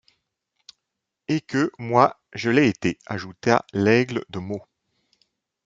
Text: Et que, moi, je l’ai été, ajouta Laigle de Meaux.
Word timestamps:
Et 1.27 1.41
que, 1.41 1.71
moi, 1.77 2.19
je 2.33 2.49
l’ai 2.49 2.67
été, 2.67 2.97
ajouta 3.05 3.63
Laigle 3.71 4.25
de 4.31 4.39
Meaux. 4.39 4.65